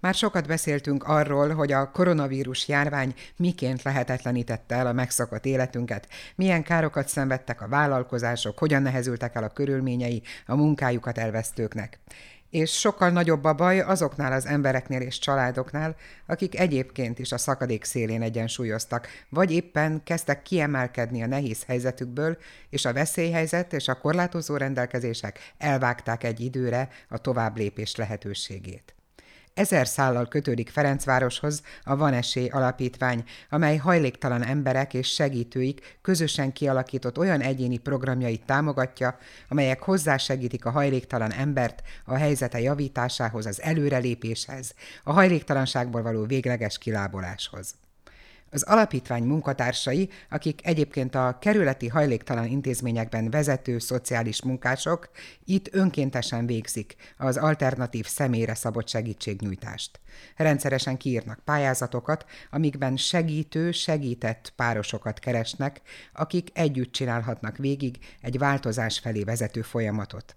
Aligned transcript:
Már 0.00 0.14
sokat 0.14 0.46
beszéltünk 0.46 1.04
arról, 1.04 1.54
hogy 1.54 1.72
a 1.72 1.90
koronavírus 1.90 2.68
járvány 2.68 3.14
miként 3.36 3.82
lehetetlenítette 3.82 4.74
el 4.74 4.86
a 4.86 4.92
megszakadt 4.92 5.44
életünket, 5.44 6.08
milyen 6.34 6.62
károkat 6.62 7.08
szenvedtek 7.08 7.62
a 7.62 7.68
vállalkozások, 7.68 8.58
hogyan 8.58 8.82
nehezültek 8.82 9.34
el 9.34 9.44
a 9.44 9.48
körülményei 9.48 10.22
a 10.46 10.54
munkájukat 10.54 11.18
elvesztőknek. 11.18 11.98
És 12.50 12.78
sokkal 12.78 13.10
nagyobb 13.10 13.44
a 13.44 13.54
baj 13.54 13.80
azoknál 13.80 14.32
az 14.32 14.46
embereknél 14.46 15.00
és 15.00 15.18
családoknál, 15.18 15.96
akik 16.26 16.58
egyébként 16.58 17.18
is 17.18 17.32
a 17.32 17.38
szakadék 17.38 17.84
szélén 17.84 18.22
egyensúlyoztak, 18.22 19.08
vagy 19.28 19.52
éppen 19.52 20.02
kezdtek 20.04 20.42
kiemelkedni 20.42 21.22
a 21.22 21.26
nehéz 21.26 21.64
helyzetükből, 21.64 22.38
és 22.70 22.84
a 22.84 22.92
veszélyhelyzet 22.92 23.72
és 23.72 23.88
a 23.88 23.98
korlátozó 23.98 24.56
rendelkezések 24.56 25.38
elvágták 25.58 26.24
egy 26.24 26.40
időre 26.40 26.88
a 27.08 27.18
továbblépés 27.18 27.96
lehetőségét. 27.96 28.97
Ezer 29.58 29.86
szállal 29.86 30.26
kötődik 30.26 30.68
Ferencvároshoz 30.68 31.62
a 31.84 31.96
Van 31.96 32.12
Esély 32.12 32.48
Alapítvány, 32.48 33.24
amely 33.50 33.76
hajléktalan 33.76 34.44
emberek 34.44 34.94
és 34.94 35.08
segítőik 35.08 35.98
közösen 36.02 36.52
kialakított 36.52 37.18
olyan 37.18 37.40
egyéni 37.40 37.78
programjait 37.78 38.44
támogatja, 38.44 39.18
amelyek 39.48 39.82
hozzásegítik 39.82 40.64
a 40.64 40.70
hajléktalan 40.70 41.32
embert 41.32 41.82
a 42.04 42.14
helyzete 42.14 42.60
javításához, 42.60 43.46
az 43.46 43.62
előrelépéshez, 43.62 44.74
a 45.04 45.12
hajléktalanságból 45.12 46.02
való 46.02 46.24
végleges 46.24 46.78
kiláboláshoz. 46.78 47.74
Az 48.50 48.62
alapítvány 48.62 49.22
munkatársai, 49.22 50.08
akik 50.30 50.66
egyébként 50.66 51.14
a 51.14 51.38
kerületi 51.40 51.88
hajléktalan 51.88 52.46
intézményekben 52.46 53.30
vezető 53.30 53.78
szociális 53.78 54.42
munkások, 54.42 55.10
itt 55.44 55.74
önkéntesen 55.74 56.46
végzik 56.46 56.94
az 57.16 57.36
alternatív 57.36 58.06
személyre 58.06 58.54
szabott 58.54 58.88
segítségnyújtást. 58.88 60.00
Rendszeresen 60.36 60.96
kiírnak 60.96 61.40
pályázatokat, 61.44 62.24
amikben 62.50 62.96
segítő, 62.96 63.72
segített 63.72 64.52
párosokat 64.56 65.18
keresnek, 65.18 65.80
akik 66.12 66.48
együtt 66.52 66.92
csinálhatnak 66.92 67.56
végig 67.56 67.98
egy 68.20 68.38
változás 68.38 68.98
felé 68.98 69.22
vezető 69.22 69.62
folyamatot. 69.62 70.36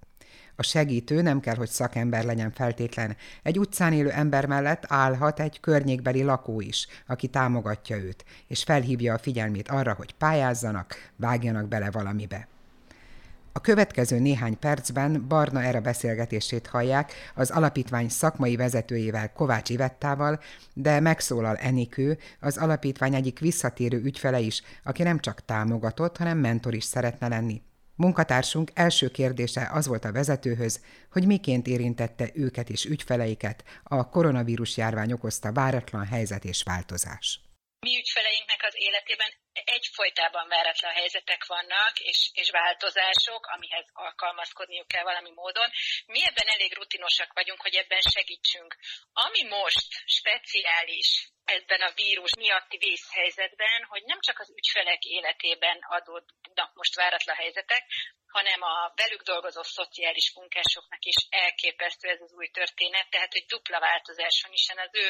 A 0.62 0.64
segítő 0.64 1.22
nem 1.22 1.40
kell, 1.40 1.56
hogy 1.56 1.70
szakember 1.70 2.24
legyen 2.24 2.52
feltétlen. 2.52 3.16
Egy 3.44 3.60
utcán 3.60 3.94
élő 3.94 4.10
ember 4.10 4.46
mellett 4.46 4.84
állhat 4.88 5.40
egy 5.40 5.60
környékbeli 5.60 6.24
lakó 6.24 6.62
is, 6.62 6.88
aki 7.08 7.28
támogatja 7.28 7.98
őt, 7.98 8.26
és 8.48 8.64
felhívja 8.64 9.14
a 9.14 9.18
figyelmét 9.18 9.68
arra, 9.68 9.94
hogy 9.94 10.14
pályázzanak, 10.14 10.96
vágjanak 11.16 11.68
bele 11.68 11.92
valamibe. 11.92 12.48
A 13.52 13.62
következő 13.62 14.20
néhány 14.20 14.60
percben 14.60 15.26
Barna 15.28 15.62
erre 15.64 15.80
beszélgetését 15.80 16.68
hallják 16.68 17.12
az 17.36 17.50
alapítvány 17.50 18.10
szakmai 18.10 18.56
vezetőjével 18.56 19.34
Kovács 19.34 19.70
Ivettával, 19.70 20.40
de 20.74 21.00
megszólal 21.00 21.58
Enikő, 21.58 22.18
az 22.40 22.58
alapítvány 22.58 23.16
egyik 23.16 23.40
visszatérő 23.40 24.02
ügyfele 24.04 24.40
is, 24.40 24.62
aki 24.84 25.04
nem 25.04 25.20
csak 25.20 25.46
támogatott, 25.46 26.18
hanem 26.18 26.38
mentor 26.38 26.74
is 26.74 26.84
szeretne 26.84 27.28
lenni. 27.28 27.62
Munkatársunk 27.96 28.72
első 28.74 29.08
kérdése 29.10 29.70
az 29.72 29.88
volt 29.88 30.06
a 30.06 30.12
vezetőhöz, 30.12 30.84
hogy 31.12 31.26
miként 31.26 31.68
érintette 31.68 32.30
őket 32.34 32.70
és 32.70 32.86
ügyfeleiket 32.86 33.64
a 33.84 34.10
koronavírus 34.10 34.78
járvány 34.78 35.12
okozta 35.12 35.52
váratlan 35.54 36.06
helyzet 36.06 36.44
és 36.44 36.64
változás. 36.64 37.40
Mi 37.80 37.98
ügyfeleinknek 37.98 38.64
az 38.64 38.74
életében 38.78 39.32
egyfolytában 39.54 40.48
váratlan 40.48 40.92
helyzetek 40.92 41.46
vannak, 41.46 42.00
és, 42.00 42.30
és 42.34 42.50
változások, 42.50 43.46
amihez 43.46 43.88
alkalmazkodniuk 43.94 44.88
kell 44.88 45.04
valami 45.04 45.32
módon. 45.36 45.70
Mi 46.06 46.26
ebben 46.26 46.48
elég 46.48 46.76
rutinosak 46.76 47.34
vagyunk, 47.34 47.62
hogy 47.62 47.76
ebben 47.76 48.02
segítsünk. 48.02 48.78
Ami 49.14 49.44
most 49.44 49.88
speciális 50.06 51.30
ebben 51.58 51.82
a 51.82 51.92
vírus 51.96 52.34
miatti 52.36 52.78
vészhelyzetben, 52.78 53.84
hogy 53.84 54.04
nem 54.06 54.20
csak 54.20 54.40
az 54.40 54.50
ügyfelek 54.58 55.02
életében 55.04 55.78
adódnak 55.82 56.72
most 56.74 56.96
váratlan 56.96 57.36
helyzetek, 57.36 57.84
hanem 58.38 58.62
a 58.74 58.76
velük 59.02 59.24
dolgozó 59.32 59.62
szociális 59.80 60.28
munkásoknak 60.38 61.04
is 61.14 61.20
elképesztő 61.30 62.06
ez 62.16 62.22
az 62.28 62.34
új 62.40 62.48
történet, 62.60 63.08
tehát 63.14 63.32
hogy 63.36 63.46
dupla 63.54 63.80
változáson 63.80 64.52
is 64.60 64.66
az 64.86 64.94
ő 65.04 65.06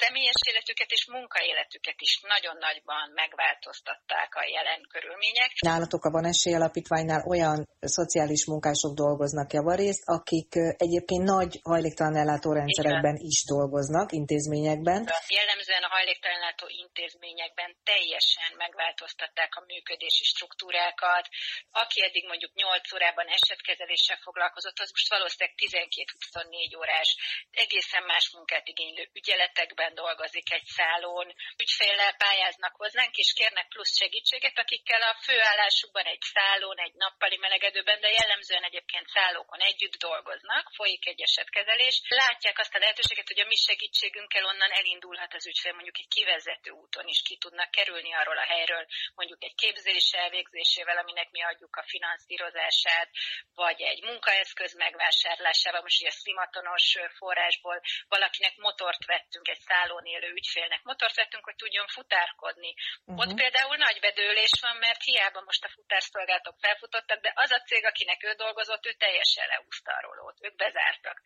személyes 0.00 0.40
életüket 0.50 0.90
és 0.96 1.02
munkaéletüket 1.16 1.98
is 2.06 2.12
nagyon 2.34 2.56
nagyban 2.66 3.04
megváltoztatták 3.22 4.30
a 4.40 4.44
jelen 4.56 4.82
körülmények. 4.92 5.50
Nálatok 5.70 6.02
a 6.04 6.10
Van 6.10 6.30
Esély 6.32 6.54
Alapítványnál 6.54 7.22
olyan 7.34 7.58
szociális 7.80 8.42
munkások 8.52 8.92
dolgoznak 9.04 9.52
javarészt, 9.52 10.02
akik 10.16 10.50
egyébként 10.86 11.24
nagy 11.36 11.52
hajléktalan 11.70 12.16
ellátórendszerekben 12.22 13.16
is 13.32 13.38
dolgoznak, 13.54 14.12
intézményekben. 14.20 15.00
Jellemzően 15.38 15.82
a 15.88 15.94
hajléktalan 15.96 16.36
ellátó 16.36 16.66
intézményekben 16.84 17.70
teljesen 17.90 18.50
megváltoztatták 18.64 19.52
a 19.54 19.64
működési 19.70 20.24
struktúrákat. 20.24 21.24
Aki 21.70 21.98
eddig 22.08 22.24
mondjuk 22.26 22.52
8 22.62 22.92
órában 22.92 23.26
esetkezeléssel 23.38 24.18
foglalkozott, 24.26 24.78
az 24.78 24.90
most 24.90 25.08
valószínűleg 25.08 25.54
12-24 25.58 26.78
órás, 26.78 27.10
egészen 27.50 28.02
más 28.02 28.30
munkát 28.36 28.66
igénylő 28.68 29.04
ügyeletekben 29.12 29.94
dolgozik 29.94 30.52
egy 30.52 30.64
szálon, 30.64 31.34
ügyféllel 31.62 32.14
pályáznak 32.24 32.74
hozzánk, 32.76 33.14
és 33.16 33.32
kérnek 33.32 33.68
plusz 33.68 33.96
segítséget, 33.96 34.58
akikkel 34.58 35.02
a 35.02 35.18
főállásukban 35.26 36.04
egy 36.04 36.24
szálon, 36.34 36.78
egy 36.78 36.94
nappali 36.94 37.36
melegedőben, 37.36 38.00
de 38.00 38.08
jellemzően 38.08 38.64
egyébként 38.70 39.08
szállókon 39.08 39.60
együtt 39.60 39.96
dolgoznak, 40.08 40.64
folyik 40.74 41.06
egy 41.06 41.20
esetkezelés. 41.20 42.02
Látják 42.08 42.58
azt 42.58 42.74
a 42.74 42.78
lehetőséget, 42.78 43.28
hogy 43.28 43.40
a 43.40 43.46
mi 43.46 43.56
segítségünkkel 43.56 44.44
onnan 44.44 44.70
elindulhat 44.70 45.34
az 45.34 45.46
ügyfél 45.46 45.72
mondjuk 45.72 45.98
egy 45.98 46.08
kivezető 46.08 46.70
úton 46.70 47.06
is 47.06 47.22
ki 47.22 47.36
tudnak 47.36 47.70
kerülni 47.70 48.12
arról 48.14 48.38
a 48.38 48.50
helyről, 48.52 48.86
mondjuk 49.14 49.44
egy 49.44 49.54
képzés 49.54 50.12
elvégzésével, 50.12 50.98
aminek 50.98 51.30
mi 51.30 51.42
adjuk 51.42 51.76
a 51.76 51.84
finanszírozást, 51.86 52.51
finanszírozását, 52.52 53.08
vagy 53.54 53.80
egy 53.80 54.02
munkaeszköz 54.02 54.72
megvásárlásával, 54.74 55.82
most 55.82 56.00
ugye 56.00 56.10
szimatonos 56.10 56.98
forrásból 57.18 57.80
valakinek 58.08 58.54
motort 58.56 59.04
vettünk, 59.04 59.48
egy 59.48 59.62
szállón 59.68 60.04
élő 60.04 60.30
ügyfélnek 60.38 60.82
motort 60.82 61.16
vettünk, 61.16 61.44
hogy 61.44 61.56
tudjon 61.56 61.86
futárkodni. 61.86 62.74
Uh-huh. 62.74 63.20
Ott 63.22 63.34
például 63.34 63.76
nagy 63.76 63.98
bedőlés 64.00 64.54
van, 64.60 64.76
mert 64.76 65.02
hiába 65.02 65.40
most 65.48 65.64
a 65.64 65.72
futárszolgálatok 65.76 66.56
felfutottak, 66.60 67.20
de 67.20 67.32
az 67.34 67.50
a 67.50 67.60
cég, 67.68 67.84
akinek 67.84 68.24
ő 68.24 68.32
dolgozott, 68.32 68.86
ő 68.86 68.92
teljesen 68.92 69.46
leúszta 69.46 69.92
a 69.92 70.00
rolót, 70.00 70.36
ők 70.40 70.54
bezártak. 70.56 71.16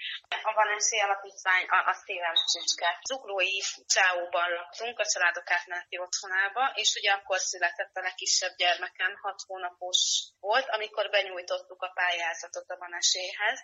A 0.42 0.52
Valenci 0.52 0.98
Alapítvány 1.00 1.66
a, 1.76 1.78
a 1.92 1.94
szívem 2.04 2.36
csücske. 2.52 2.98
Zuglói 3.08 3.60
Csáóban 3.94 4.50
laktunk, 4.50 4.98
a 4.98 5.06
családok 5.06 5.50
átmeneti 5.50 5.98
otthonába, 5.98 6.72
és 6.74 6.94
ugye 6.94 7.10
akkor 7.12 7.38
született 7.38 7.94
a 7.96 8.00
legkisebb 8.00 8.54
gyermekem, 8.56 9.12
hat 9.22 9.40
hónapos 9.46 10.00
volt, 10.40 10.68
amikor 10.68 11.10
benyújtottuk 11.16 11.82
a 11.82 11.94
pályázatot 12.00 12.68
a 12.70 12.80
Vaneséhez. 12.82 13.58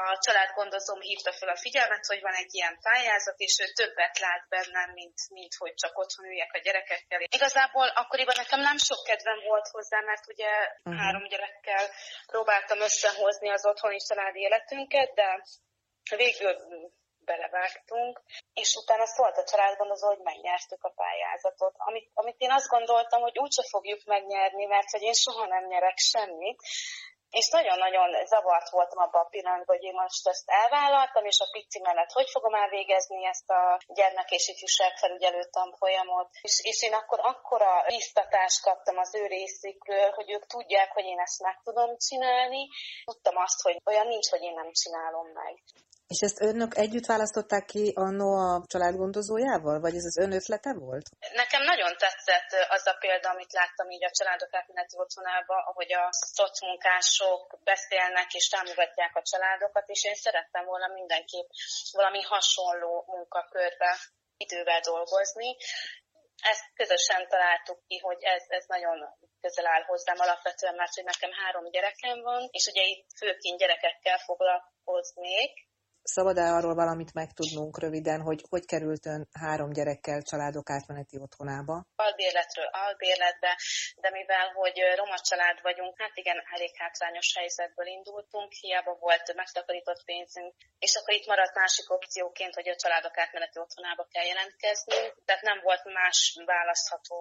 A 0.00 0.18
családgondozóm 0.24 1.00
hívta 1.00 1.32
fel 1.32 1.48
a 1.48 1.62
figyelmet, 1.64 2.04
hogy 2.06 2.20
van 2.20 2.36
egy 2.42 2.54
ilyen 2.54 2.76
pályázat, 2.86 3.38
és 3.46 3.54
ő 3.62 3.66
többet 3.80 4.18
lát 4.18 4.44
bennem, 4.48 4.90
mint, 5.00 5.18
mint 5.36 5.54
hogy 5.60 5.74
csak 5.74 5.98
otthon 5.98 6.26
üljek 6.26 6.52
a 6.52 6.58
gyerekekkel. 6.58 7.20
Igazából 7.20 7.88
akkoriban 8.02 8.34
nekem 8.36 8.60
nem 8.60 8.78
sok 8.88 9.00
kedvem 9.04 9.40
volt 9.50 9.68
hozzá, 9.68 10.00
mert 10.00 10.24
ugye 10.32 10.52
uh-huh. 10.66 11.00
három 11.00 11.24
gyerekkel 11.32 11.84
próbáltam 12.26 12.80
összehozni 12.80 13.48
az 13.50 13.66
otthoni 13.66 13.96
család 14.08 14.36
életünket, 14.36 15.10
de 15.14 15.28
végül 16.16 16.54
belevágtunk, 17.32 18.14
és 18.62 18.70
utána 18.80 19.06
szólt 19.06 19.36
a 19.36 19.48
családgondozó, 19.50 20.06
hogy 20.06 20.24
megnyertük 20.30 20.82
a 20.84 20.94
pályázatot, 21.02 21.74
amit, 21.88 22.10
amit 22.14 22.38
én 22.44 22.52
azt 22.58 22.72
gondoltam, 22.74 23.20
hogy 23.20 23.38
úgyse 23.38 23.62
fogjuk 23.70 24.02
megnyerni, 24.04 24.64
mert 24.66 24.90
hogy 24.90 25.02
én 25.02 25.18
soha 25.24 25.46
nem 25.46 25.64
nyerek 25.66 25.98
semmit, 26.12 26.58
és 27.30 27.48
nagyon-nagyon 27.48 28.26
zavart 28.26 28.70
voltam 28.70 28.98
abban 28.98 29.22
a 29.24 29.28
pillanatban, 29.28 29.76
hogy 29.76 29.84
én 29.84 29.98
most 30.02 30.28
ezt 30.28 30.48
elvállaltam, 30.50 31.24
és 31.24 31.38
a 31.40 31.50
pici 31.52 31.80
mellett 31.80 32.12
hogy 32.12 32.28
fogom 32.30 32.54
elvégezni 32.54 33.26
ezt 33.26 33.50
a 33.50 33.80
gyermek 33.86 34.30
és 34.30 34.48
ifjúságfelügyelő 34.48 35.42
tanfolyamot. 35.50 36.28
És, 36.40 36.60
és 36.62 36.82
én 36.82 36.94
akkor 36.94 37.18
akkora 37.22 37.84
biztatást 37.86 38.62
kaptam 38.62 38.98
az 38.98 39.14
ő 39.14 39.26
részükről, 39.26 40.10
hogy 40.10 40.30
ők 40.30 40.46
tudják, 40.46 40.92
hogy 40.92 41.04
én 41.04 41.18
ezt 41.18 41.42
meg 41.42 41.60
tudom 41.64 41.96
csinálni. 41.96 42.68
Tudtam 43.04 43.36
azt, 43.36 43.62
hogy 43.62 43.76
olyan 43.84 44.06
nincs, 44.06 44.28
hogy 44.30 44.42
én 44.42 44.54
nem 44.54 44.70
csinálom 44.72 45.26
meg. 45.26 45.54
És 46.14 46.20
ezt 46.28 46.40
önök 46.40 46.72
együtt 46.84 47.10
választották 47.12 47.64
ki 47.72 47.84
annó 48.04 48.28
a 48.46 48.50
családgondozójával, 48.72 49.76
vagy 49.84 49.94
ez 50.00 50.08
az 50.10 50.18
ön 50.24 50.32
ötlete 50.32 50.72
volt? 50.84 51.06
Nekem 51.42 51.62
nagyon 51.72 51.92
tetszett 52.04 52.50
az 52.76 52.86
a 52.92 52.96
példa, 53.02 53.28
amit 53.30 53.52
láttam 53.52 53.90
így 53.90 54.04
a 54.04 54.16
családok 54.18 54.54
átmeneti 54.54 54.96
otthonába, 55.04 55.56
ahogy 55.70 55.92
a 55.92 56.06
szocmunkások 56.10 57.58
beszélnek 57.64 58.28
és 58.38 58.48
támogatják 58.48 59.16
a 59.16 59.26
családokat, 59.30 59.88
és 59.88 60.04
én 60.04 60.14
szerettem 60.14 60.64
volna 60.64 60.88
mindenképp 60.98 61.48
valami 61.90 62.22
hasonló 62.22 63.04
munkakörbe 63.06 63.92
idővel 64.36 64.80
dolgozni. 64.80 65.56
Ezt 66.52 66.66
közösen 66.74 67.28
találtuk 67.28 67.78
ki, 67.86 67.98
hogy 67.98 68.20
ez, 68.20 68.44
ez 68.48 68.64
nagyon 68.66 68.96
közel 69.40 69.66
áll 69.66 69.82
hozzám 69.82 70.18
alapvetően, 70.18 70.74
mert 70.74 70.94
hogy 70.94 71.04
nekem 71.04 71.32
három 71.40 71.70
gyerekem 71.70 72.18
van, 72.22 72.48
és 72.50 72.66
ugye 72.66 72.84
itt 72.84 73.08
főként 73.18 73.58
gyerekekkel 73.58 74.18
foglalkoznék, 74.18 75.67
Szabad-e 76.16 76.54
arról 76.58 76.76
valamit 76.82 77.12
megtudnunk 77.20 77.74
röviden, 77.84 78.20
hogy 78.28 78.40
hogy 78.52 78.64
került 78.72 79.04
ön 79.12 79.22
három 79.42 79.70
gyerekkel 79.78 80.20
családok 80.30 80.68
átmeneti 80.76 81.16
otthonába? 81.24 81.74
Albérletről 82.06 82.68
albérletbe, 82.86 83.52
de 84.02 84.10
mivel, 84.18 84.46
hogy 84.60 84.76
roma 85.00 85.18
család 85.28 85.58
vagyunk, 85.68 85.92
hát 86.02 86.14
igen, 86.22 86.38
elég 86.54 86.72
hátrányos 86.82 87.28
helyzetből 87.38 87.88
indultunk, 87.96 88.48
hiába 88.60 88.92
volt 89.06 89.26
megtakarított 89.42 90.02
pénzünk, 90.10 90.50
és 90.78 90.92
akkor 90.98 91.14
itt 91.14 91.30
maradt 91.32 91.58
másik 91.62 91.88
opcióként, 91.98 92.54
hogy 92.58 92.68
a 92.68 92.80
családok 92.82 93.18
átmeneti 93.24 93.58
otthonába 93.64 94.04
kell 94.14 94.26
jelentkezni, 94.32 95.00
tehát 95.26 95.42
nem 95.50 95.58
volt 95.68 95.84
más 95.98 96.18
választható 96.54 97.16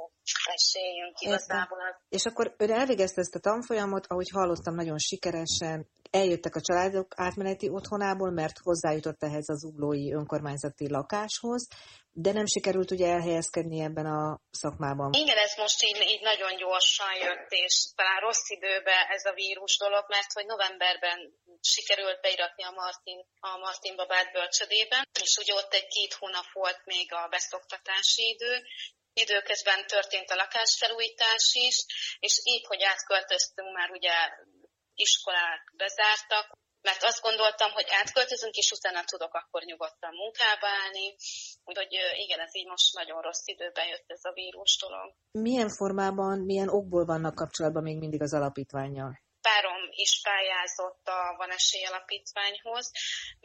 esélyünk 0.57 1.15
igazából. 1.25 1.81
És 2.17 2.25
akkor 2.29 2.45
ön 2.63 2.71
elvégezte 2.81 3.21
ezt 3.21 3.39
a 3.39 3.45
tanfolyamot, 3.49 4.05
ahogy 4.07 4.29
hallottam, 4.37 4.75
nagyon 4.81 4.99
sikeresen, 5.09 5.77
eljöttek 6.11 6.55
a 6.55 6.61
családok 6.61 7.13
átmeneti 7.15 7.69
otthonából, 7.69 8.31
mert 8.31 8.57
hozzájutott 8.57 9.23
ehhez 9.23 9.49
az 9.49 9.63
uglói 9.63 10.13
önkormányzati 10.13 10.89
lakáshoz, 10.89 11.67
de 12.11 12.31
nem 12.31 12.45
sikerült 12.45 12.91
ugye 12.91 13.07
elhelyezkedni 13.07 13.79
ebben 13.79 14.05
a 14.05 14.39
szakmában. 14.51 15.09
Igen, 15.23 15.37
ez 15.47 15.53
most 15.63 15.83
így, 15.83 15.99
így 16.13 16.23
nagyon 16.31 16.53
gyorsan 16.63 17.13
jött, 17.25 17.49
és 17.65 17.73
talán 17.95 18.19
rossz 18.19 18.49
időbe 18.57 18.97
ez 19.15 19.25
a 19.25 19.37
vírus 19.41 19.77
dolog, 19.77 20.03
mert 20.15 20.31
hogy 20.33 20.45
novemberben 20.45 21.17
sikerült 21.61 22.21
beiratni 22.21 22.63
a 22.63 22.77
Martin, 22.81 23.19
a 23.49 23.57
Martin 23.65 23.95
babát 23.95 24.31
bölcsödében, 24.31 25.01
és 25.23 25.33
ugye 25.41 25.53
ott 25.53 25.73
egy 25.73 25.87
két 25.95 26.13
hónap 26.19 26.47
volt 26.53 26.81
még 26.85 27.07
a 27.13 27.27
beszoktatási 27.35 28.23
idő, 28.33 28.53
Időközben 29.25 29.87
történt 29.87 30.29
a 30.31 30.35
lakásfelújítás 30.35 31.45
is, 31.53 31.77
és 32.19 32.33
így, 32.43 32.65
hogy 32.65 32.83
átköltöztünk, 32.83 33.73
már 33.73 33.89
ugye 33.91 34.15
iskolák 35.05 35.61
bezártak, 35.83 36.45
mert 36.81 37.03
azt 37.09 37.21
gondoltam, 37.27 37.71
hogy 37.71 37.87
átköltözünk, 38.01 38.53
és 38.61 38.71
utána 38.77 39.03
tudok 39.03 39.33
akkor 39.33 39.61
nyugodtan 39.63 40.13
munkába 40.21 40.67
állni. 40.81 41.07
Úgyhogy 41.69 41.93
igen, 42.25 42.39
ez 42.39 42.55
így 42.55 42.69
most 42.73 42.95
nagyon 42.99 43.21
rossz 43.21 43.47
időben 43.53 43.87
jött 43.87 44.09
ez 44.15 44.23
a 44.23 44.33
vírus 44.33 44.77
dolog. 44.83 45.07
Milyen 45.31 45.69
formában, 45.69 46.39
milyen 46.39 46.69
okból 46.69 47.05
vannak 47.05 47.35
kapcsolatban 47.35 47.83
még 47.83 47.97
mindig 47.97 48.21
az 48.21 48.33
alapítványjal? 48.33 49.11
Párom 49.47 49.83
is 50.05 50.13
pályázott 50.27 51.05
a 51.07 51.35
Van 51.37 51.51
Esély 51.51 51.85
Alapítványhoz, 51.85 52.91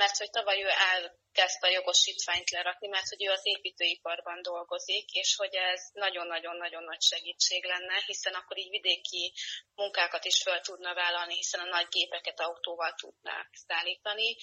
mert 0.00 0.16
hogy 0.20 0.30
tavaly 0.30 0.58
ő 0.66 0.68
elkezdte 0.92 1.66
a 1.66 1.76
jogosítványt 1.78 2.50
lerakni, 2.50 2.88
mert 2.88 3.08
hogy 3.12 3.24
ő 3.26 3.30
az 3.30 3.46
építőiparban 3.54 4.38
dolgozik, 4.42 5.06
és 5.22 5.30
hogy 5.36 5.54
ez 5.54 5.80
nagyon-nagyon-nagyon 5.92 6.84
nagy 6.90 7.02
segítség 7.12 7.64
lenne, 7.64 7.96
hiszen 8.06 8.34
akkor 8.34 8.58
így 8.58 8.70
vidéki 8.70 9.32
munkákat 9.74 10.24
is 10.24 10.42
fel 10.42 10.60
tudna 10.60 10.94
vállalni, 10.94 11.34
hiszen 11.34 11.60
a 11.60 11.72
nagy 11.76 11.88
gépeket 11.96 12.40
autóval 12.40 12.92
tudná 13.02 13.48
szállítani 13.66 14.36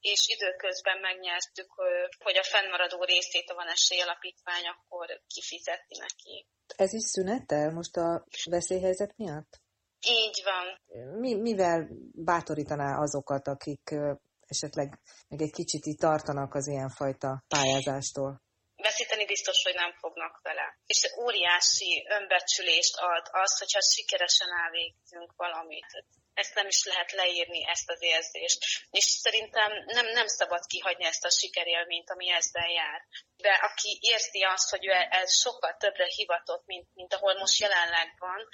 és 0.00 0.28
időközben 0.28 0.98
megnyertük, 1.00 1.70
hogy 2.18 2.36
a 2.36 2.44
fennmaradó 2.52 3.04
részét 3.04 3.50
a 3.50 3.54
Van 3.54 3.68
Esély 3.68 4.00
Alapítvány 4.00 4.66
akkor 4.66 5.06
kifizeti 5.26 5.96
neki. 5.98 6.46
Ez 6.66 6.92
is 6.92 7.02
szünetel 7.02 7.70
most 7.70 7.96
a 7.96 8.24
veszélyhelyzet 8.44 9.16
miatt? 9.16 9.63
Így 10.06 10.42
van. 10.44 10.66
Mi, 11.20 11.34
mivel 11.34 11.88
bátorítaná 12.12 12.98
azokat, 12.98 13.46
akik 13.46 13.94
esetleg 14.46 14.98
még 15.28 15.40
egy 15.42 15.52
kicsit 15.52 15.86
így 15.86 15.96
tartanak 15.96 16.54
az 16.54 16.66
ilyenfajta 16.66 17.44
pályázástól? 17.48 18.42
Veszíteni 18.76 19.26
biztos, 19.26 19.62
hogy 19.62 19.74
nem 19.74 19.92
fognak 19.92 20.40
vele. 20.42 20.78
És 20.86 21.00
óriási 21.24 22.06
önbecsülést 22.18 22.96
ad 22.96 23.26
az, 23.42 23.58
hogyha 23.58 23.80
sikeresen 23.80 24.48
elvégzünk 24.64 25.32
valamit 25.36 25.90
ezt 26.34 26.54
nem 26.54 26.66
is 26.66 26.84
lehet 26.84 27.12
leírni, 27.12 27.68
ezt 27.68 27.90
az 27.90 28.02
érzést. 28.02 28.58
És 28.90 29.04
szerintem 29.04 29.70
nem, 29.86 30.06
nem 30.06 30.26
szabad 30.26 30.66
kihagyni 30.66 31.04
ezt 31.04 31.24
a 31.24 31.30
sikerélményt, 31.30 32.10
ami 32.10 32.30
ezzel 32.30 32.70
jár. 32.70 33.00
De 33.36 33.52
aki 33.68 33.98
érzi 34.00 34.42
azt, 34.42 34.70
hogy 34.70 34.86
ő 34.86 34.90
ez 35.10 35.36
sokkal 35.42 35.76
többre 35.76 36.06
hivatott, 36.06 36.66
mint, 36.66 36.88
mint 36.94 37.14
ahol 37.14 37.34
most 37.38 37.60
jelenleg 37.60 38.14
van, 38.18 38.48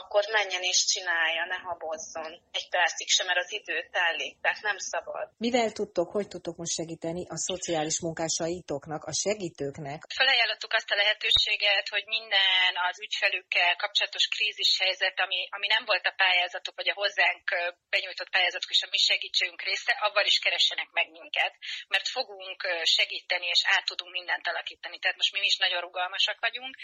akkor 0.00 0.22
menjen 0.38 0.62
és 0.72 0.80
csinálja, 0.92 1.44
ne 1.52 1.58
habozzon 1.68 2.32
egy 2.58 2.68
percig 2.74 3.08
sem, 3.16 3.26
mert 3.26 3.42
az 3.44 3.52
idő 3.60 3.78
telik, 3.98 4.34
tehát 4.42 4.62
nem 4.68 4.78
szabad. 4.92 5.26
Mivel 5.46 5.70
tudtok, 5.78 6.08
hogy 6.16 6.28
tudtok 6.28 6.56
most 6.56 6.76
segíteni 6.80 7.22
a 7.36 7.38
szociális 7.48 7.98
munkásaitoknak, 8.06 9.02
a 9.04 9.14
segítőknek? 9.24 10.00
Felajánlottuk 10.20 10.72
azt 10.78 10.90
a 10.94 11.00
lehetőséget, 11.02 11.86
hogy 11.94 12.04
minden 12.16 12.72
az 12.88 12.96
ügyfelükkel 13.06 13.76
kapcsolatos 13.82 14.26
krízis 14.34 14.72
helyzet, 14.82 15.16
ami, 15.24 15.40
ami 15.56 15.66
nem 15.74 15.84
volt 15.90 16.06
a 16.06 16.16
pályázatok, 16.22 16.74
vagy 16.80 16.90
a 16.90 16.98
hozzánk 17.02 17.46
benyújtott 17.94 18.30
pályázatok 18.36 18.70
és 18.76 18.82
a 18.82 18.88
mi 18.90 19.00
segítségünk 19.10 19.62
része, 19.62 19.92
avval 20.06 20.26
is 20.32 20.38
keressenek 20.38 20.90
meg 20.98 21.06
minket, 21.18 21.54
mert 21.92 22.08
fogunk 22.16 22.60
segíteni, 22.82 23.46
és 23.46 23.62
át 23.74 23.84
tudunk 23.84 24.12
mindent 24.12 24.46
alakítani. 24.46 24.98
Tehát 24.98 25.16
most 25.20 25.32
mi 25.32 25.40
is 25.52 25.56
nagyon 25.56 25.80
rugalmasak 25.80 26.38
vagyunk. 26.46 26.74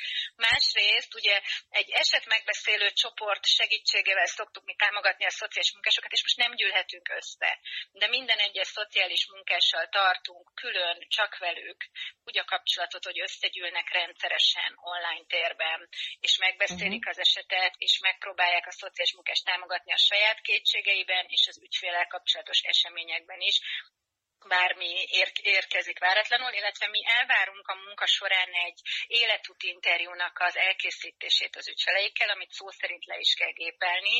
Másrészt 0.46 1.14
ugye 1.14 1.36
egy 1.80 1.90
eset 2.02 2.26
megbeszélő 2.26 2.88
csoport 3.04 3.44
segítségével 3.46 4.26
szoktuk 4.26 4.64
mi 4.64 4.74
támogatni 4.74 5.24
a 5.24 5.30
szociális 5.40 5.72
munkásokat, 5.72 6.12
és 6.12 6.22
most 6.22 6.36
nem 6.36 6.54
gyűlhetünk 6.54 7.08
össze. 7.20 7.50
De 7.92 8.06
minden 8.06 8.38
egyes 8.38 8.66
szociális 8.66 9.26
munkással 9.34 9.86
tartunk 9.88 10.44
külön, 10.54 10.98
csak 11.08 11.38
velük, 11.38 11.80
úgy 12.24 12.38
a 12.38 12.44
kapcsolatot, 12.44 13.04
hogy 13.04 13.20
összegyűlnek 13.20 13.92
rendszeresen 13.92 14.70
online 14.94 15.24
térben, 15.26 15.88
és 16.20 16.38
megbeszélik 16.38 17.04
uh-huh. 17.04 17.14
az 17.14 17.18
esetet, 17.18 17.74
és 17.78 17.98
megpróbálják 17.98 18.66
a 18.66 18.78
szociális 18.80 19.14
munkást 19.14 19.44
támogatni 19.44 19.92
a 19.92 20.04
saját 20.08 20.40
kétségeiben, 20.40 21.24
és 21.28 21.46
az 21.46 21.60
ügyfélel 21.62 22.06
kapcsolatos 22.06 22.60
eseményekben 22.60 23.40
is, 23.40 23.60
bármi 24.48 24.92
ér- 25.20 25.40
érkezik 25.56 25.98
váratlanul, 25.98 26.52
illetve 26.52 26.86
mi 26.94 27.00
elvárunk 27.18 27.66
a 27.68 27.80
munka 27.84 28.06
során 28.06 28.52
egy 28.66 28.78
életút 29.06 29.62
interjúnak 29.62 30.36
az 30.48 30.56
elkészítését 30.56 31.56
az 31.56 31.68
ügyfeleikkel, 31.68 32.30
amit 32.34 32.56
szó 32.58 32.66
szerint 32.80 33.04
le 33.10 33.16
is 33.24 33.32
kell 33.40 33.52
gépelni. 33.62 34.16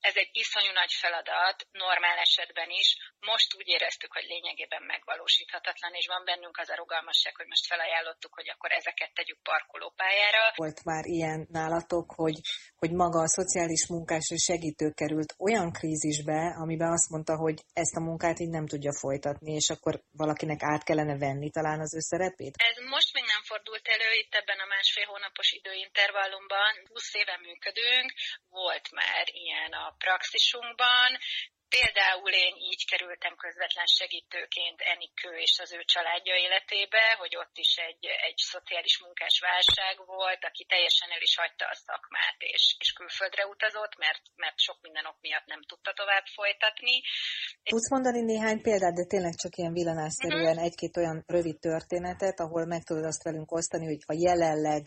Ez 0.00 0.16
egy 0.22 0.30
iszonyú 0.32 0.72
nagy 0.72 0.92
feladat, 1.02 1.58
normál 1.84 2.18
esetben 2.26 2.70
is. 2.82 2.88
Most 3.30 3.54
úgy 3.58 3.68
éreztük, 3.76 4.12
hogy 4.12 4.26
lényegében 4.34 4.82
megvalósíthatatlan, 4.82 5.92
és 6.00 6.06
van 6.06 6.24
bennünk 6.24 6.56
az 6.58 6.70
a 6.70 6.80
rugalmasság, 6.82 7.32
hogy 7.36 7.46
most 7.52 7.66
felajánlottuk, 7.66 8.34
hogy 8.34 8.48
akkor 8.54 8.70
ezeket 8.80 9.10
tegyük 9.18 9.38
parkolópályára. 9.42 10.42
Volt 10.54 10.84
már 10.84 11.04
ilyen 11.04 11.40
nálatok, 11.50 12.06
hogy, 12.22 12.38
hogy 12.80 12.92
maga 12.92 13.18
a 13.22 13.34
szociális 13.38 13.82
munkás 13.88 14.26
segítő 14.48 14.86
került 15.00 15.34
olyan 15.38 15.72
krízisbe, 15.72 16.40
amiben 16.62 16.90
azt 16.92 17.10
mondta, 17.10 17.34
hogy 17.36 17.58
ezt 17.72 17.96
a 17.96 18.00
munkát 18.00 18.38
így 18.38 18.54
nem 18.58 18.66
tudja 18.66 18.92
folytatni, 18.92 19.52
és 19.52 19.67
akkor 19.70 19.94
valakinek 20.22 20.62
át 20.62 20.84
kellene 20.84 21.16
venni 21.18 21.50
talán 21.50 21.80
az 21.80 21.94
ő 21.94 22.00
szerepét? 22.00 22.54
Ez 22.70 22.76
most 22.94 23.12
még 23.12 23.24
nem 23.34 23.42
fordult 23.42 23.88
elő 23.88 24.10
itt 24.22 24.34
ebben 24.34 24.58
a 24.58 24.70
másfél 24.74 25.06
hónapos 25.12 25.52
időintervallumban. 25.52 26.72
20 26.84 27.14
éve 27.14 27.36
működünk, 27.46 28.08
volt 28.48 28.86
már 28.90 29.24
ilyen 29.44 29.72
a 29.72 29.94
praxisunkban, 29.98 31.10
Például 31.76 32.32
én 32.46 32.54
így 32.70 32.82
kerültem 32.90 33.34
közvetlen 33.44 33.88
segítőként 33.98 34.78
Enikő 34.94 35.32
és 35.46 35.54
az 35.64 35.70
ő 35.78 35.80
családja 35.94 36.34
életébe, 36.46 37.04
hogy 37.22 37.34
ott 37.42 37.56
is 37.64 37.72
egy, 37.88 38.04
egy 38.28 38.40
szociális 38.52 38.96
munkás 39.04 39.36
válság 39.48 39.94
volt, 40.16 40.42
aki 40.48 40.64
teljesen 40.72 41.10
el 41.16 41.22
is 41.28 41.34
hagyta 41.42 41.64
a 41.74 41.80
szakmát, 41.86 42.38
és, 42.54 42.64
és 42.82 42.90
külföldre 42.98 43.44
utazott, 43.54 43.94
mert, 44.04 44.22
mert 44.42 44.58
sok 44.66 44.78
minden 44.86 45.06
ok 45.10 45.18
miatt 45.26 45.48
nem 45.54 45.62
tudta 45.70 45.92
tovább 46.00 46.26
folytatni. 46.38 46.96
Tudsz 47.74 47.90
mondani 47.94 48.20
néhány 48.32 48.60
példát, 48.66 48.96
de 49.00 49.04
tényleg 49.12 49.34
csak 49.42 49.52
ilyen 49.56 49.76
villanásszerűen 49.78 50.56
uh-huh. 50.56 50.68
egy-két 50.68 50.96
olyan 51.00 51.18
rövid 51.36 51.58
történetet, 51.68 52.38
ahol 52.44 52.64
meg 52.74 52.82
tudod 52.88 53.06
azt 53.12 53.26
velünk 53.28 53.50
osztani, 53.58 53.86
hogy 53.92 54.02
a 54.12 54.16
jelenleg 54.26 54.82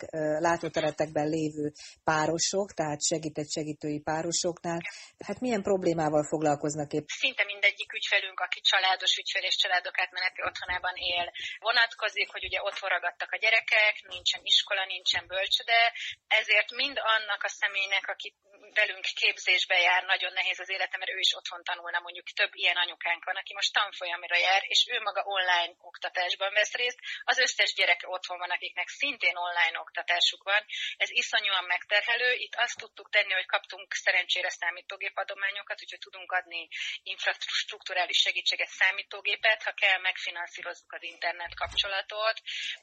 látóteretekben 0.46 1.28
lévő 1.36 1.66
párosok, 2.08 2.68
tehát 2.78 3.00
segített 3.10 3.50
segítői 3.58 4.00
párosoknál, 4.00 4.80
hát 5.28 5.40
milyen 5.40 5.62
problémával 5.62 6.24
foglalkoznak 6.32 6.70
dolgoznak 6.72 6.92
épp? 6.92 7.08
Szinte 7.22 7.44
mindegyik 7.44 7.92
ügyfelünk, 7.92 8.40
aki 8.40 8.60
családos 8.60 9.16
ügyfél 9.16 9.42
és 9.42 9.56
családok 9.56 9.98
átmeneti 9.98 10.42
otthonában 10.42 10.96
él, 10.96 11.32
vonatkozik, 11.58 12.30
hogy 12.30 12.44
ugye 12.44 12.62
otthon 12.62 12.88
ragadtak 12.88 13.32
a 13.32 13.36
gyerekek, 13.36 13.94
nincsen 14.02 14.40
iskola, 14.44 14.84
nincsen 14.84 15.26
bölcsöde, 15.26 15.92
ezért 16.26 16.70
mind 16.70 16.98
annak 17.02 17.42
a 17.42 17.48
személynek, 17.48 18.08
aki 18.08 18.34
velünk 18.74 19.04
képzésbe 19.20 19.78
jár, 19.78 20.02
nagyon 20.04 20.32
nehéz 20.32 20.58
az 20.60 20.70
élete, 20.70 20.96
mert 20.98 21.10
ő 21.10 21.18
is 21.18 21.34
otthon 21.34 21.62
tanulna, 21.64 22.00
mondjuk 22.00 22.26
több 22.26 22.54
ilyen 22.54 22.76
anyukánk 22.76 23.24
van, 23.24 23.36
aki 23.36 23.52
most 23.54 23.72
tanfolyamra 23.72 24.36
jár, 24.36 24.62
és 24.64 24.86
ő 24.90 25.00
maga 25.00 25.22
online 25.24 25.74
oktatásban 25.78 26.52
vesz 26.52 26.74
részt, 26.74 26.98
az 27.22 27.38
összes 27.38 27.74
gyerek 27.74 28.00
otthon 28.06 28.38
van, 28.38 28.50
akiknek 28.50 28.88
szintén 28.88 29.36
online 29.36 29.78
oktatásuk 29.78 30.42
van. 30.42 30.62
Ez 30.96 31.10
iszonyúan 31.10 31.64
megterhelő. 31.64 32.32
Itt 32.32 32.54
azt 32.54 32.78
tudtuk 32.78 33.10
tenni, 33.10 33.32
hogy 33.32 33.46
kaptunk 33.46 33.94
szerencsére 33.94 34.50
számítógép 34.50 35.16
adományokat, 35.16 35.82
úgyhogy 35.82 35.98
tudunk 35.98 36.32
adni 36.32 36.61
infrastruktúrális 37.02 38.18
segítséget, 38.18 38.68
számítógépet, 38.68 39.62
ha 39.62 39.72
kell, 39.72 39.98
megfinanszírozzuk 39.98 40.92
az 40.92 41.02
internet 41.02 41.54
kapcsolatot, 41.54 42.40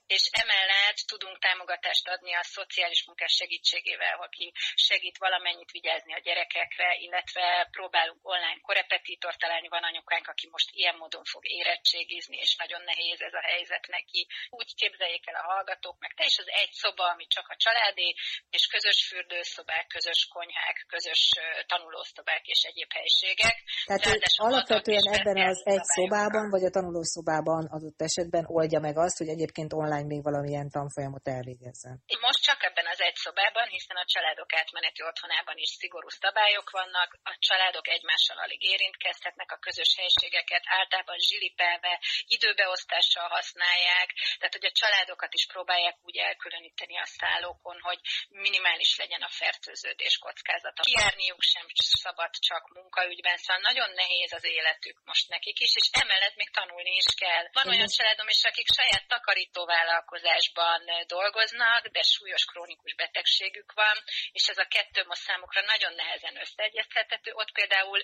és 0.08 0.30
emellett 0.32 0.96
tudunk 0.96 1.40
támogatást 1.40 2.08
adni 2.08 2.34
a 2.34 2.44
szociális 2.44 3.06
munkás 3.06 3.34
segítségével, 3.34 4.16
aki 4.20 4.54
segít 4.76 5.18
valamennyit 5.18 5.72
vigyázni 5.72 6.14
a 6.14 6.20
gyerekekre, 6.20 6.96
illetve 7.00 7.68
próbálunk 7.72 8.28
online 8.28 8.60
korepetítort 8.62 9.38
találni. 9.38 9.68
Van 9.68 9.84
anyukánk, 9.84 10.28
aki 10.28 10.48
most 10.52 10.70
ilyen 10.72 10.96
módon 10.96 11.24
fog 11.24 11.48
érettségizni, 11.48 12.38
és 12.38 12.56
nagyon 12.56 12.82
nehéz 12.82 13.22
ez 13.22 13.34
a 13.34 13.42
helyzet 13.42 13.88
neki. 13.88 14.28
Úgy 14.50 14.76
képzeljék 14.76 15.28
el 15.28 15.36
a 15.36 15.52
hallgatók, 15.52 16.00
meg 16.00 16.14
te 16.14 16.24
is 16.26 16.38
az 16.38 16.50
egy 16.50 16.72
szoba, 16.72 17.10
ami 17.10 17.26
csak 17.28 17.48
a 17.50 17.56
családé, 17.56 18.16
és 18.50 18.66
közös 18.68 19.08
fürdőszobák, 19.08 19.88
közös 19.88 20.28
konyhák, 20.30 20.86
közös 20.88 21.30
tanulószobák 21.66 22.48
és 22.48 22.62
egyéb 22.62 22.92
helységek. 22.94 23.58
Tehát 23.86 24.06
ő 24.06 24.14
alapvetően 24.50 25.06
ebben 25.16 25.38
az 25.52 25.62
egy 25.74 25.86
szobában, 25.96 26.50
vagy 26.50 26.64
a 26.64 26.76
tanulószobában 26.78 27.64
adott 27.76 28.02
esetben 28.02 28.46
oldja 28.48 28.80
meg 28.88 28.96
azt, 28.98 29.18
hogy 29.18 29.28
egyébként 29.36 29.74
online 29.74 30.10
még 30.14 30.24
valamilyen 30.24 30.70
tanfolyamot 30.70 31.28
elvégezzen. 31.28 31.96
Most 32.28 32.42
csak 32.50 32.60
ebben 32.70 32.88
az 32.94 33.02
egy 33.08 33.18
szobában, 33.26 33.68
hiszen 33.76 33.98
a 34.04 34.10
családok 34.14 34.52
átmeneti 34.60 35.02
otthonában 35.10 35.58
is 35.66 35.72
szigorú 35.82 36.10
szabályok 36.24 36.68
vannak, 36.80 37.10
a 37.32 37.34
családok 37.48 37.88
egymással 37.96 38.38
alig 38.46 38.62
érintkezhetnek, 38.74 39.50
a 39.52 39.62
közös 39.66 39.92
helységeket 40.00 40.64
általában 40.80 41.20
zsilipelve, 41.28 41.94
időbeosztással 42.36 43.28
használják, 43.38 44.08
tehát 44.40 44.58
hogy 44.58 44.70
a 44.72 44.78
családokat 44.82 45.34
is 45.40 45.46
próbálják 45.54 45.98
úgy 46.08 46.18
elkülöníteni 46.18 46.96
a 46.98 47.12
szállókon, 47.18 47.78
hogy 47.88 48.00
minimális 48.46 48.92
legyen 49.02 49.22
a 49.22 49.36
fertőződés 49.42 50.16
kockázata. 50.26 50.82
Kijárniuk 50.88 51.42
sem 51.54 51.66
szabad 52.04 52.32
csak 52.48 52.64
munkaügyben, 52.78 53.38
szóval 53.38 53.59
nagyon 53.70 53.90
nehéz 54.02 54.32
az 54.40 54.46
életük 54.58 54.98
most 55.12 55.26
nekik 55.36 55.58
is, 55.66 55.74
és 55.82 55.88
emellett 56.04 56.38
még 56.42 56.50
tanulni 56.60 56.94
is 57.04 57.10
kell. 57.24 57.46
Van 57.58 57.72
olyan 57.74 57.92
családom 57.98 58.28
is, 58.36 58.42
akik 58.52 58.68
saját 58.78 59.06
takarítóvállalkozásban 59.14 60.82
dolgoznak, 61.16 61.82
de 61.96 62.02
súlyos 62.16 62.44
krónikus 62.52 62.94
betegségük 63.04 63.70
van, 63.82 63.98
és 64.38 64.44
ez 64.52 64.60
a 64.64 64.72
kettő 64.76 65.00
most 65.12 65.24
számukra 65.28 65.62
nagyon 65.74 65.94
nehezen 66.02 66.36
összeegyeztethető. 66.44 67.30
Ott 67.42 67.52
például 67.60 68.00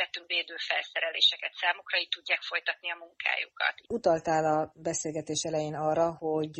vettünk 0.00 0.26
védőfelszereléseket 0.34 1.54
számukra, 1.62 1.98
így 2.02 2.12
tudják 2.16 2.42
folytatni 2.50 2.88
a 2.94 3.00
munkájukat. 3.04 3.74
Utaltál 3.98 4.44
a 4.56 4.58
beszélgetés 4.90 5.42
elején 5.50 5.76
arra, 5.88 6.06
hogy, 6.26 6.56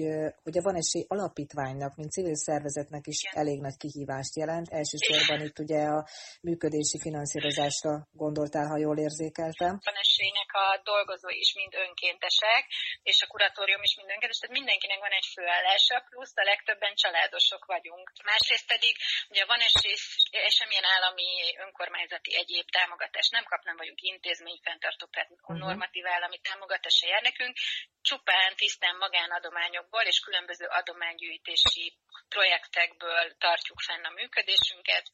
a 0.58 0.66
Van 0.66 0.80
Esély 0.82 1.04
Alapítványnak, 1.08 1.92
mint 1.96 2.10
civil 2.16 2.38
szervezetnek 2.48 3.06
is 3.06 3.18
Igen. 3.22 3.34
elég 3.42 3.58
nagy 3.60 3.76
kihívást 3.76 4.34
jelent. 4.36 4.68
Elsősorban 4.80 5.40
itt 5.46 5.58
ugye 5.58 5.80
a 5.96 6.06
működési 6.40 6.98
finanszírozásra 7.00 8.08
gondoltál, 8.38 8.72
ha 8.72 8.84
jól 8.86 8.98
érzékeltem. 9.08 9.74
Van 9.88 10.02
Esélynek 10.04 10.50
a 10.64 10.66
dolgozói 10.92 11.38
is 11.46 11.52
mind 11.60 11.74
önkéntesek, 11.86 12.62
és 13.10 13.18
a 13.24 13.30
kuratórium 13.32 13.82
is 13.88 13.94
mind 13.98 14.10
önkéntes, 14.14 14.38
tehát 14.38 14.58
mindenkinek 14.60 15.00
van 15.06 15.14
egy 15.18 15.28
főállása, 15.34 15.96
plusz 16.08 16.36
a 16.42 16.48
legtöbben 16.52 16.94
családosok 17.02 17.62
vagyunk. 17.74 18.06
Másrészt 18.30 18.66
pedig 18.74 18.94
ugye 19.32 19.44
van 19.52 19.60
esély, 19.68 19.96
semmilyen 20.58 20.88
állami 20.94 21.28
önkormányzati 21.64 22.30
egyéb 22.42 22.66
támogatást 22.76 23.32
nem 23.36 23.44
kap, 23.50 23.62
nem 23.68 23.76
vagyunk 23.82 24.00
intézményfenntartó, 24.12 25.04
tehát 25.06 25.30
uh-huh. 25.30 25.58
normatív 25.66 26.04
állami 26.16 26.38
támogatása 26.48 27.06
jár 27.12 27.22
nekünk, 27.30 27.54
csupán 28.08 28.50
tisztán 28.56 28.96
magánadományokból 29.04 30.04
és 30.12 30.18
különböző 30.26 30.66
adománygyűjtési 30.80 31.86
projektekből 32.34 33.26
tartjuk 33.44 33.80
fenn 33.86 34.04
a 34.10 34.16
működésünket. 34.20 35.04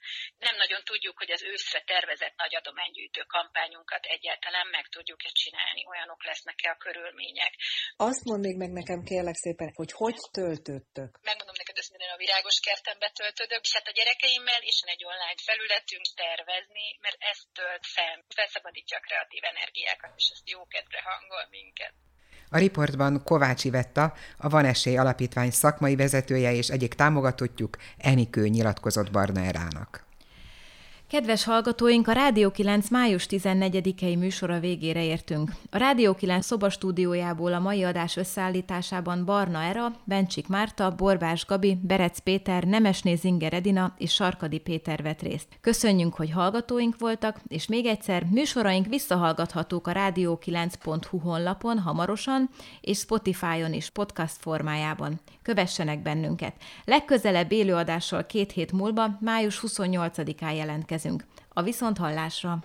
Nem 0.47 0.57
nagyon 0.63 0.83
tudjuk, 0.91 1.17
hogy 1.23 1.31
az 1.37 1.43
őszre 1.53 1.81
tervezett 1.93 2.37
nagy 2.43 2.55
adománygyűjtő 2.61 3.23
kampányunkat 3.37 4.05
egyáltalán 4.17 4.67
meg 4.77 4.85
tudjuk-e 4.95 5.31
csinálni, 5.41 5.83
olyanok 5.93 6.21
lesznek-e 6.25 6.69
a 6.71 6.83
körülmények. 6.85 7.53
Azt 8.11 8.25
mondd 8.29 8.43
még 8.47 8.57
meg 8.63 8.73
nekem 8.81 9.01
kérlek 9.11 9.39
szépen, 9.45 9.71
hogy 9.79 9.93
hogy 10.01 10.19
töltöttök? 10.39 11.11
Megmondom 11.31 11.57
neked, 11.61 11.77
ezt 11.79 11.95
minden 11.95 12.15
a 12.15 12.23
virágos 12.25 12.59
kertembe 12.69 13.09
töltödök, 13.19 13.63
és 13.67 13.73
hát 13.77 13.91
a 13.91 13.97
gyerekeimmel 13.99 14.63
is 14.73 14.79
egy 14.95 15.05
online 15.13 15.41
felületünk 15.49 16.07
tervezni, 16.23 16.87
mert 17.05 17.21
ez 17.31 17.39
tölt 17.59 17.85
fel, 17.95 18.15
felszabadítja 18.39 18.97
a 18.99 19.05
kreatív 19.07 19.45
energiákat, 19.45 20.13
és 20.21 20.27
ezt 20.35 20.51
jó 20.55 20.61
kedvre 20.75 21.01
hangol 21.11 21.47
minket. 21.51 21.95
A 22.55 22.59
riportban 22.59 23.23
Kovács 23.25 23.65
Ivetta, 23.65 24.13
a 24.37 24.49
Van 24.49 24.65
Esély 24.65 24.97
Alapítvány 24.97 25.51
szakmai 25.51 25.97
vezetője 25.97 26.53
és 26.53 26.69
egyik 26.69 26.95
támogatottjuk 26.95 27.77
Enikő 27.99 28.49
nyilatkozott 28.49 29.11
Barna 29.11 29.41
Erának. 29.41 30.04
Kedves 31.15 31.45
hallgatóink, 31.45 32.09
a 32.09 32.13
Rádió 32.13 32.51
9 32.51 32.89
május 32.89 33.27
14-i 33.31 34.19
műsora 34.19 34.61
végére 34.61 35.05
értünk. 35.05 35.51
A 35.71 35.77
Rádió 35.77 36.15
9 36.15 36.47
szobastúdiójából 36.47 37.53
a 37.53 37.59
mai 37.59 37.83
adás 37.83 38.17
összeállításában 38.17 39.25
Barna 39.25 39.63
Era, 39.63 39.93
Bencsik 40.05 40.49
Márta, 40.49 40.91
Borbás 40.91 41.47
Gabi, 41.47 41.79
Berec 41.83 42.19
Péter, 42.19 42.65
Nemesné 42.65 43.15
Zinger 43.15 43.53
Edina 43.53 43.95
és 43.99 44.13
Sarkadi 44.13 44.59
Péter 44.59 45.03
vett 45.03 45.23
részt. 45.23 45.47
Köszönjük, 45.61 46.15
hogy 46.15 46.31
hallgatóink 46.31 46.99
voltak, 46.99 47.41
és 47.49 47.67
még 47.67 47.87
egyszer 47.87 48.25
műsoraink 48.31 48.87
visszahallgathatók 48.87 49.87
a 49.87 49.93
rádió9.hu 49.93 51.19
honlapon 51.19 51.79
hamarosan, 51.79 52.51
és 52.81 52.99
Spotify-on 52.99 53.73
is 53.73 53.91
podcast 53.91 54.37
formájában. 54.41 55.21
Kövessenek 55.43 56.03
bennünket. 56.03 56.55
Legközelebb 56.85 57.53
élőadással 57.53 58.27
két 58.27 58.53
hét 58.53 58.73
múlva, 58.73 59.19
május 59.21 59.61
28-án 59.67 60.57
jelentkezünk. 60.57 61.03
A 61.49 61.63
viszonthallásra! 61.63 62.59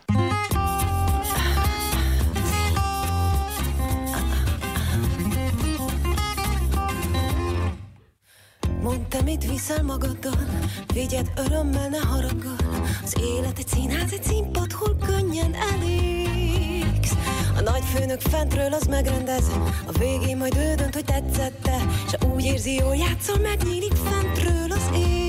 Mondd 8.82 9.02
te, 9.10 9.22
mit 9.22 9.50
viszel 9.50 9.84
magaddal, 9.84 10.46
vigyed 10.94 11.32
örömmel, 11.36 11.90
ne 11.90 11.98
haraggal. 11.98 12.56
Az 13.04 13.16
élet 13.22 13.58
egy 13.58 13.68
színház, 13.68 14.14
egy 14.14 14.24
színpad, 14.24 14.72
hol 14.72 14.96
könnyen 14.96 15.54
elégsz. 15.54 17.14
A 17.58 17.62
nagy 17.62 17.84
főnök 17.84 18.22
fentről 18.22 18.74
az 18.74 18.84
megrendez, 18.84 19.52
a 19.86 19.92
végén 19.98 20.38
majd 20.38 20.56
ő 20.56 20.76
dönt, 20.76 20.94
hogy 20.94 21.06
tetszette, 21.06 21.78
és 22.06 22.28
úgy 22.34 22.46
érzi, 22.46 22.74
jól 22.74 22.96
játszol, 22.96 23.38
megnyílik 23.38 23.94
fentről 23.94 24.72
az 24.72 24.90
ég. 24.96 25.29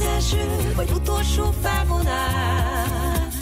Az 0.00 0.06
első 0.06 0.72
vagy 0.76 0.90
utolsó 0.90 1.54
felvonás, 1.62 3.34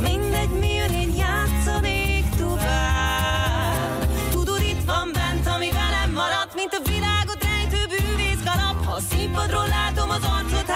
mindegy, 0.00 0.48
mi 0.60 0.74
jön, 0.74 0.92
én 0.92 1.14
játszanék 1.16 2.24
tovább. 2.38 4.08
Tudod, 4.30 4.60
itt 4.60 4.84
van 4.86 5.10
bent, 5.12 5.46
ami 5.46 5.70
velem 5.70 6.12
maradt, 6.12 6.54
mint 6.54 6.72
a 6.72 6.88
világot 6.90 7.44
rejtő 7.44 7.86
bűvész 7.86 8.42
kalap. 8.44 8.84
Ha 8.84 8.92
a 8.92 9.00
színpadról 9.10 9.68
látom 9.68 10.10
az 10.10 10.22
arcot, 10.22 10.67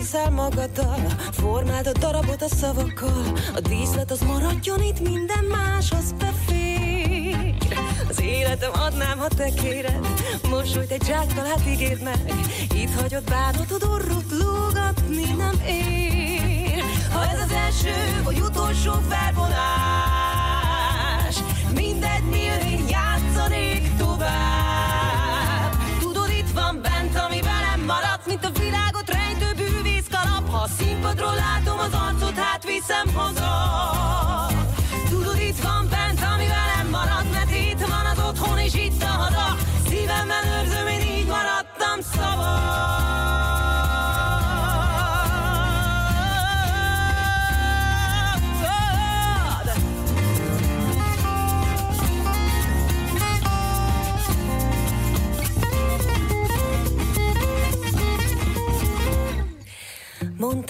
viszel 0.00 0.30
magaddal, 0.30 1.00
formáld 1.30 1.86
a 1.86 1.92
darabot 1.92 2.42
a 2.42 2.48
szavakkal. 2.48 3.38
A 3.54 3.60
díszlet 3.60 4.10
az 4.10 4.20
maradjon 4.20 4.82
itt, 4.82 5.00
minden 5.00 5.44
más 5.44 5.90
az 5.90 6.12
befér. 6.18 7.54
Az 8.08 8.20
életem 8.20 8.70
adnám, 8.72 9.18
ha 9.18 9.28
te 9.28 9.48
kéred, 9.48 10.06
mosolyt 10.50 10.90
egy 10.90 11.02
zsákkal, 11.04 11.44
hát 11.44 11.66
ígérd 11.68 12.02
meg. 12.02 12.34
Itt 12.74 13.00
hagyod 13.00 13.24
bánatod 13.24 13.82
orrot 13.82 14.30
lógatni 14.30 15.34
nem 15.36 15.60
ér. 15.66 16.82
Ha 17.12 17.24
ez 17.24 17.40
az 17.40 17.52
első 17.52 18.22
vagy 18.24 18.40
utolsó 18.40 18.92
felvonás, 19.08 19.56
mindegy, 21.74 22.24
mi 22.30 22.44
jön, 22.44 22.60
én 22.60 22.88
játszanék 22.88 23.96
tovább. 23.96 24.59
Hát 33.00 33.06
viszem 33.06 33.99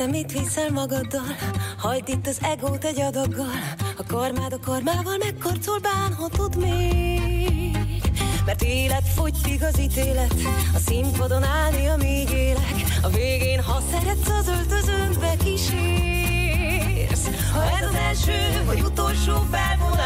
te, 0.01 0.07
mit 0.07 0.33
viszel 0.33 0.71
magaddal, 0.71 1.37
hagyd 1.79 2.09
itt 2.09 2.27
az 2.27 2.39
egót 2.43 2.85
egy 2.85 3.01
adaggal, 3.01 3.59
A 3.97 4.05
karmád 4.07 4.53
a 4.53 4.59
karmával 4.65 5.17
megkarcol 5.19 5.79
bánhatod 5.79 6.57
még? 6.57 7.79
Mert 8.47 8.63
élet 8.63 9.09
fogy 9.15 9.59
az 9.73 9.81
ítélet. 9.81 10.35
A 10.75 10.79
színpadon 10.79 11.43
állni, 11.43 11.87
amíg 11.87 12.31
élek. 12.31 12.75
A 13.03 13.09
végén, 13.09 13.63
ha 13.63 13.83
szeretsz, 13.91 14.29
az 14.29 14.49
öltözőnkbe 14.49 15.37
kísérsz. 15.45 17.29
Ha 17.53 17.63
ez 17.63 17.87
az 17.89 17.95
első 17.95 18.65
vagy 18.67 18.81
utolsó 18.81 19.47
felvonás 19.51 20.01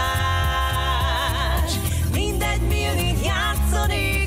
Mindegy, 2.13 2.61
mi 2.69 2.81
jön, 2.81 2.99
így 2.99 3.25
játszanék 3.25 4.24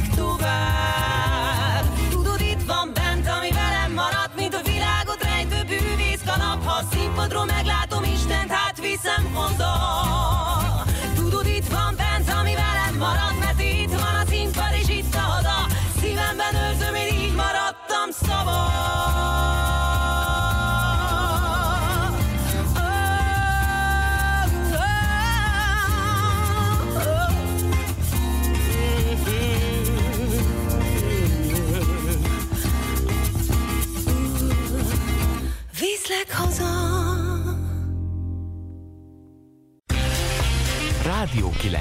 Rádió 41.27 41.51
9. 41.61 41.79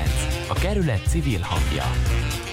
A 0.49 0.55
kerület 0.55 1.07
civil 1.09 1.41
hangja. 1.43 2.46